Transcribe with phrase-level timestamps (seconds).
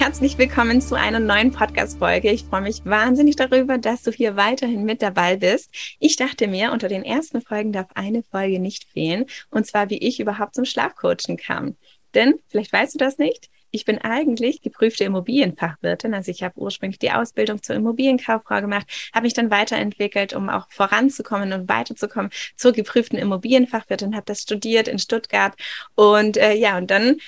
[0.00, 2.30] Herzlich willkommen zu einer neuen Podcast-Folge.
[2.30, 5.68] Ich freue mich wahnsinnig darüber, dass du hier weiterhin mit dabei bist.
[5.98, 9.26] Ich dachte mir, unter den ersten Folgen darf eine Folge nicht fehlen.
[9.50, 11.76] Und zwar, wie ich überhaupt zum Schlafcoachen kam.
[12.14, 16.14] Denn, vielleicht weißt du das nicht, ich bin eigentlich geprüfte Immobilienfachwirtin.
[16.14, 20.66] Also ich habe ursprünglich die Ausbildung zur Immobilienkauffrau gemacht, habe mich dann weiterentwickelt, um auch
[20.70, 25.54] voranzukommen und weiterzukommen zur geprüften Immobilienfachwirtin, habe das studiert in Stuttgart
[25.94, 27.18] und äh, ja, und dann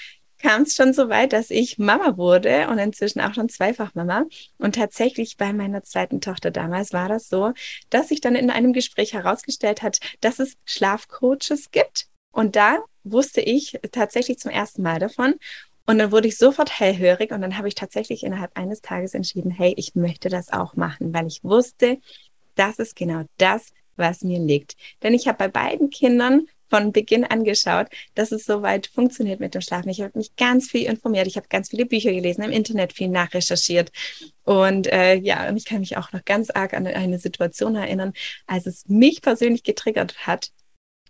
[0.42, 4.24] kam es schon so weit, dass ich Mama wurde und inzwischen auch schon zweifach Mama.
[4.58, 7.52] Und tatsächlich bei meiner zweiten Tochter damals war das so,
[7.90, 12.08] dass sich dann in einem Gespräch herausgestellt hat, dass es Schlafcoaches gibt.
[12.32, 15.34] Und da wusste ich tatsächlich zum ersten Mal davon.
[15.86, 19.50] Und dann wurde ich sofort hellhörig und dann habe ich tatsächlich innerhalb eines Tages entschieden,
[19.50, 21.98] hey, ich möchte das auch machen, weil ich wusste,
[22.54, 24.76] das ist genau das, was mir liegt.
[25.02, 29.54] Denn ich habe bei beiden Kindern von Beginn an geschaut, dass es soweit funktioniert mit
[29.54, 29.90] dem Schlafen.
[29.90, 33.08] Ich habe mich ganz viel informiert, ich habe ganz viele Bücher gelesen, im Internet viel
[33.08, 33.92] nachrecherchiert.
[34.44, 38.14] Und äh, ja, und ich kann mich auch noch ganz arg an eine Situation erinnern,
[38.46, 40.50] als es mich persönlich getriggert hat,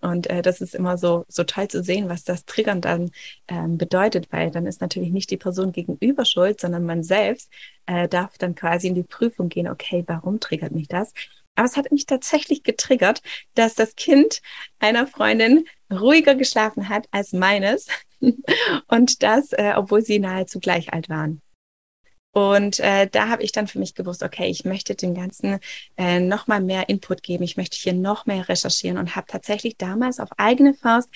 [0.01, 3.13] und äh, das ist immer so, so toll zu sehen, was das Triggern dann
[3.47, 7.53] ähm, bedeutet, weil dann ist natürlich nicht die Person gegenüber schuld, sondern man selbst
[7.87, 11.13] äh, darf dann quasi in die Prüfung gehen, okay, warum triggert mich das?
[11.55, 13.21] Aber es hat mich tatsächlich getriggert,
[13.55, 14.41] dass das Kind
[14.79, 17.89] einer Freundin ruhiger geschlafen hat als meines.
[18.89, 21.43] Und das, äh, obwohl sie nahezu gleich alt waren.
[22.35, 25.59] Und äh, da habe ich dann für mich gewusst, okay, ich möchte den ganzen
[25.99, 29.77] äh, noch mal mehr Input geben, ich möchte hier noch mehr recherchieren und habe tatsächlich
[29.77, 31.11] damals auf eigene Faust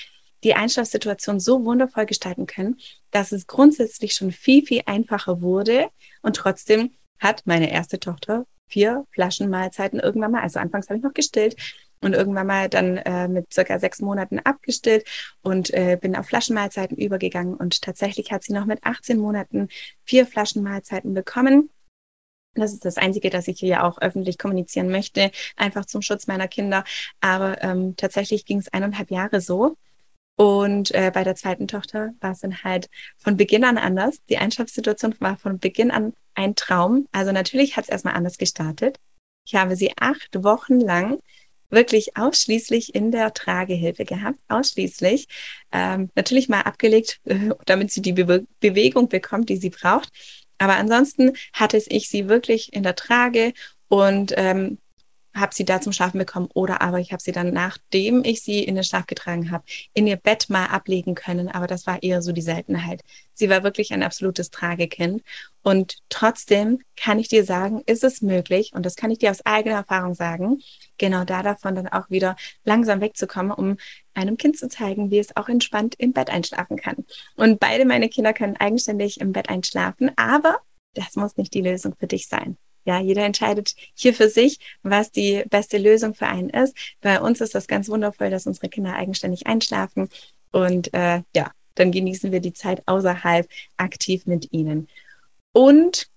[0.44, 2.78] die Einschlafsituation so wundervoll gestalten können,
[3.10, 5.88] dass es grundsätzlich schon viel, viel einfacher wurde.
[6.20, 10.42] Und trotzdem hat meine erste Tochter vier Flaschen Mahlzeiten irgendwann mal.
[10.42, 11.56] Also anfangs habe ich noch gestillt
[12.00, 15.06] und irgendwann mal dann äh, mit circa sechs Monaten abgestillt
[15.42, 17.54] und äh, bin auf Flaschenmahlzeiten übergegangen.
[17.54, 19.68] Und tatsächlich hat sie noch mit 18 Monaten
[20.04, 21.70] vier Flaschenmahlzeiten bekommen.
[22.54, 26.48] Das ist das Einzige, das ich hier auch öffentlich kommunizieren möchte, einfach zum Schutz meiner
[26.48, 26.84] Kinder.
[27.20, 29.76] Aber ähm, tatsächlich ging es eineinhalb Jahre so.
[30.36, 34.18] Und äh, bei der zweiten Tochter war es dann halt von Beginn an anders.
[34.28, 37.08] Die Einschlafssituation war von Beginn an ein Traum.
[37.10, 38.98] Also natürlich hat es erstmal anders gestartet.
[39.46, 41.18] Ich habe sie acht Wochen lang
[41.70, 45.26] wirklich ausschließlich in der Tragehilfe gehabt, ausschließlich.
[45.72, 50.10] Ähm, natürlich mal abgelegt, äh, damit sie die Be Bewegung bekommt, die sie braucht.
[50.58, 53.52] Aber ansonsten hatte ich sie wirklich in der Trage
[53.88, 54.78] und ähm,
[55.36, 58.64] habe sie da zum Schlafen bekommen oder aber ich habe sie dann, nachdem ich sie
[58.64, 61.48] in den Schlaf getragen habe, in ihr Bett mal ablegen können.
[61.48, 63.02] Aber das war eher so die Seltenheit.
[63.34, 65.22] Sie war wirklich ein absolutes Tragekind.
[65.62, 69.44] Und trotzdem kann ich dir sagen, ist es möglich, und das kann ich dir aus
[69.44, 70.62] eigener Erfahrung sagen,
[70.96, 73.76] genau da davon dann auch wieder langsam wegzukommen, um
[74.14, 77.04] einem Kind zu zeigen, wie es auch entspannt im Bett einschlafen kann.
[77.36, 80.60] Und beide meine Kinder können eigenständig im Bett einschlafen, aber
[80.94, 82.56] das muss nicht die Lösung für dich sein.
[82.86, 86.76] Ja, jeder entscheidet hier für sich, was die beste Lösung für einen ist.
[87.00, 90.08] Bei uns ist das ganz wundervoll, dass unsere Kinder eigenständig einschlafen
[90.52, 94.88] und äh, ja, dann genießen wir die Zeit außerhalb aktiv mit ihnen.
[95.52, 96.08] Und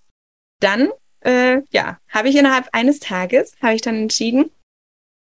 [0.60, 4.50] dann, äh, ja, habe ich innerhalb eines Tages, habe ich dann entschieden,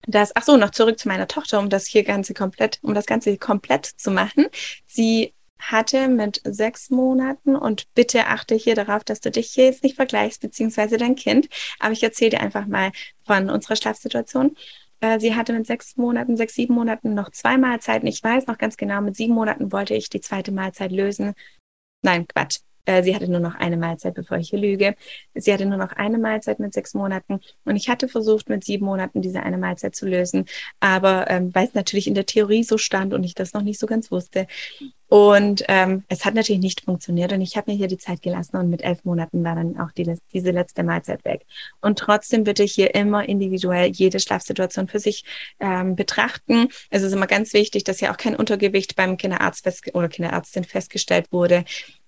[0.07, 3.05] dass, ach so, noch zurück zu meiner Tochter, um das hier ganze komplett, um das
[3.05, 4.47] Ganze komplett zu machen.
[4.85, 5.33] Sie
[5.71, 9.95] hatte mit sechs Monaten und bitte achte hier darauf, dass du dich hier jetzt nicht
[9.95, 11.49] vergleichst, beziehungsweise dein Kind.
[11.79, 12.91] Aber ich erzähle dir einfach mal
[13.25, 14.55] von unserer Schlafsituation.
[14.99, 18.07] Äh, sie hatte mit sechs Monaten, sechs, sieben Monaten noch zwei Mahlzeiten.
[18.07, 21.33] Ich weiß noch ganz genau, mit sieben Monaten wollte ich die zweite Mahlzeit lösen.
[22.03, 22.59] Nein, Quatsch.
[22.85, 24.95] Äh, sie hatte nur noch eine Mahlzeit, bevor ich hier lüge.
[25.33, 28.85] Sie hatte nur noch eine Mahlzeit mit sechs Monaten und ich hatte versucht, mit sieben
[28.85, 30.45] Monaten diese eine Mahlzeit zu lösen.
[30.79, 33.79] Aber ähm, weil es natürlich in der Theorie so stand und ich das noch nicht
[33.79, 34.47] so ganz wusste.
[35.07, 38.57] Und ähm, es hat natürlich nicht funktioniert und ich habe mir hier die Zeit gelassen
[38.57, 41.45] und mit elf Monaten war dann auch die, diese letzte Mahlzeit weg.
[41.81, 45.23] Und trotzdem bitte ich hier immer individuell jede Schlafsituation für sich
[45.59, 46.69] ähm, betrachten.
[46.89, 51.27] Es ist immer ganz wichtig, dass ja auch kein Untergewicht beim Kinderarzt oder Kinderärztin festgestellt
[51.31, 51.63] wurde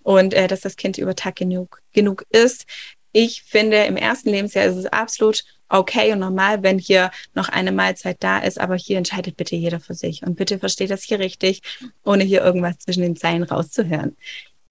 [0.05, 2.65] und äh, dass das Kind über Tag genug, genug ist.
[3.11, 7.71] Ich finde, im ersten Lebensjahr ist es absolut okay und normal, wenn hier noch eine
[7.71, 10.21] Mahlzeit da ist, aber hier entscheidet bitte jeder für sich.
[10.21, 11.61] Und bitte versteht das hier richtig,
[12.03, 14.15] ohne hier irgendwas zwischen den Zeilen rauszuhören.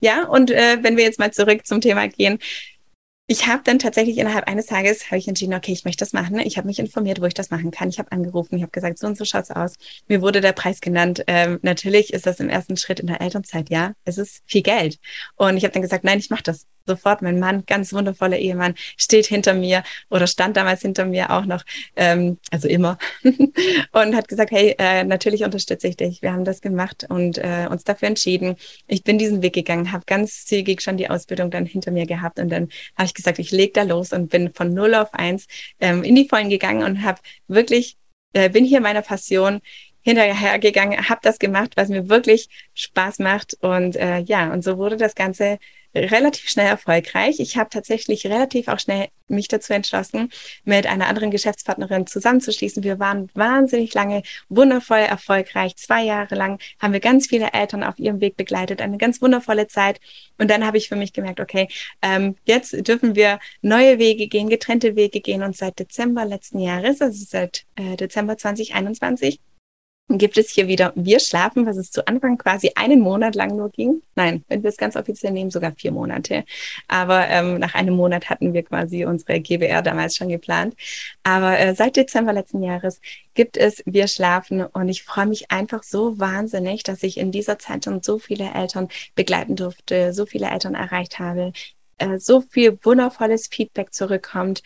[0.01, 2.39] Ja, und äh, wenn wir jetzt mal zurück zum Thema gehen,
[3.27, 6.39] ich habe dann tatsächlich innerhalb eines Tages habe ich entschieden, okay, ich möchte das machen.
[6.41, 7.89] Ich habe mich informiert, wo ich das machen kann.
[7.89, 9.75] Ich habe angerufen, ich habe gesagt, so und so schaut's aus.
[10.09, 11.25] Mir wurde der Preis genannt.
[11.27, 14.99] Ähm, natürlich ist das im ersten Schritt in der Elternzeit, ja, es ist viel Geld.
[15.37, 17.23] Und ich habe dann gesagt, nein, ich mache das sofort.
[17.23, 21.65] Mein Mann, ganz wundervoller Ehemann, steht hinter mir oder stand damals hinter mir auch noch,
[21.97, 22.99] ähm, also immer,
[23.93, 26.23] und hat gesagt, hey, äh, natürlich unterstütze ich dich.
[26.23, 28.57] Wir haben das gemacht und äh, uns dafür entschieden.
[28.87, 32.39] Ich bin diesen Weg gegangen, habe ganz zügig schon die Ausbildung dann hinter mir gehabt
[32.39, 35.47] und dann habe ich gesagt, ich leg da los und bin von 0 auf 1
[35.81, 37.97] ähm, in die Vollen gegangen und habe wirklich,
[38.35, 39.61] äh, bin hier meiner Passion
[40.05, 44.97] hinterhergegangen, habe das gemacht, was mir wirklich Spaß macht und äh, ja, und so wurde
[44.97, 45.59] das Ganze
[45.95, 47.41] relativ schnell erfolgreich.
[47.41, 50.31] Ich habe tatsächlich relativ auch schnell mich dazu entschlossen,
[50.65, 52.83] mit einer anderen Geschäftspartnerin zusammenzuschließen.
[52.83, 55.77] Wir waren wahnsinnig lange wundervoll erfolgreich.
[55.77, 59.67] Zwei Jahre lang haben wir ganz viele Eltern auf ihrem Weg begleitet, eine ganz wundervolle
[59.67, 60.01] Zeit.
[60.37, 61.69] Und dann habe ich für mich gemerkt, okay,
[62.03, 65.43] ähm, jetzt dürfen wir neue Wege gehen, getrennte Wege gehen.
[65.43, 69.41] Und seit Dezember letzten Jahres, also seit äh, Dezember 2021,
[70.09, 73.71] gibt es hier wieder Wir schlafen, was es zu Anfang quasi einen Monat lang nur
[73.71, 74.03] ging.
[74.15, 76.45] Nein, wenn wir es ganz offiziell nehmen, sogar vier Monate.
[76.89, 80.75] Aber ähm, nach einem Monat hatten wir quasi unsere GBR damals schon geplant.
[81.23, 83.01] Aber äh, seit Dezember letzten Jahres
[83.35, 87.59] gibt es Wir schlafen und ich freue mich einfach so wahnsinnig, dass ich in dieser
[87.59, 91.53] Zeit schon so viele Eltern begleiten durfte, so viele Eltern erreicht habe,
[91.99, 94.63] äh, so viel wundervolles Feedback zurückkommt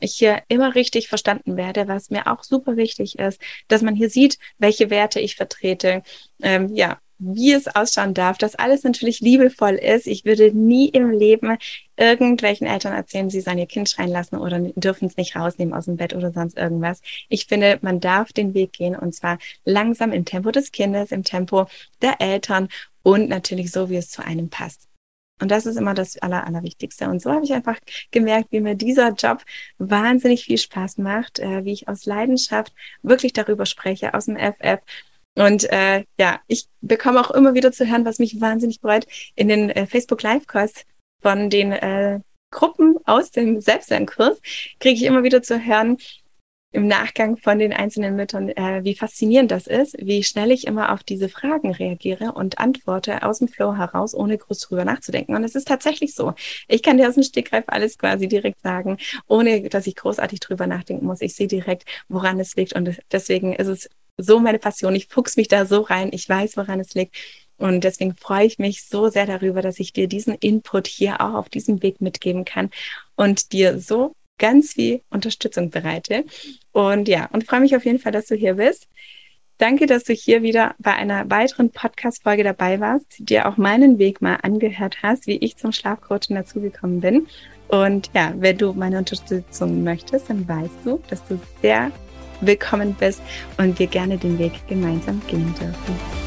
[0.00, 4.10] ich hier immer richtig verstanden werde, was mir auch super wichtig ist, dass man hier
[4.10, 6.02] sieht, welche Werte ich vertrete,
[6.42, 10.06] ähm, ja, wie es ausschauen darf, dass alles natürlich liebevoll ist.
[10.06, 11.56] Ich würde nie im Leben
[11.96, 15.84] irgendwelchen Eltern erzählen, sie sollen ihr Kind schreien lassen oder dürfen es nicht rausnehmen aus
[15.86, 17.00] dem Bett oder sonst irgendwas.
[17.28, 21.24] Ich finde, man darf den Weg gehen und zwar langsam im Tempo des Kindes, im
[21.24, 21.66] Tempo
[22.02, 22.68] der Eltern
[23.02, 24.88] und natürlich so, wie es zu einem passt.
[25.40, 27.08] Und das ist immer das Aller, Allerwichtigste.
[27.08, 27.78] Und so habe ich einfach
[28.12, 29.42] gemerkt, wie mir dieser Job
[29.78, 32.72] wahnsinnig viel Spaß macht, äh, wie ich aus Leidenschaft
[33.02, 34.80] wirklich darüber spreche, aus dem FF.
[35.36, 39.48] Und äh, ja, ich bekomme auch immer wieder zu hören, was mich wahnsinnig freut, in
[39.48, 40.84] den äh, Facebook Live-Kurs
[41.20, 42.20] von den äh,
[42.50, 44.40] Gruppen aus dem Selbstlernkurs
[44.78, 45.98] kriege ich immer wieder zu hören,
[46.74, 50.92] im Nachgang von den einzelnen Müttern, äh, wie faszinierend das ist, wie schnell ich immer
[50.92, 55.36] auf diese Fragen reagiere und antworte aus dem Flow heraus, ohne groß drüber nachzudenken.
[55.36, 56.34] Und es ist tatsächlich so.
[56.66, 58.98] Ich kann dir aus dem Stegreif alles quasi direkt sagen,
[59.28, 61.20] ohne dass ich großartig drüber nachdenken muss.
[61.20, 62.72] Ich sehe direkt, woran es liegt.
[62.72, 63.88] Und deswegen ist es
[64.18, 64.96] so meine Passion.
[64.96, 66.10] Ich fuchs mich da so rein.
[66.12, 67.14] Ich weiß, woran es liegt.
[67.56, 71.34] Und deswegen freue ich mich so sehr darüber, dass ich dir diesen Input hier auch
[71.34, 72.70] auf diesem Weg mitgeben kann
[73.14, 76.24] und dir so ganz viel Unterstützung bereite.
[76.74, 78.88] Und ja, und freue mich auf jeden Fall, dass du hier bist.
[79.58, 84.20] Danke, dass du hier wieder bei einer weiteren Podcast-Folge dabei warst, dir auch meinen Weg
[84.20, 87.28] mal angehört hast, wie ich zum Schlafcoaching dazugekommen bin.
[87.68, 91.92] Und ja, wenn du meine Unterstützung möchtest, dann weißt du, dass du sehr
[92.40, 93.22] willkommen bist
[93.56, 96.23] und wir gerne den Weg gemeinsam gehen dürfen.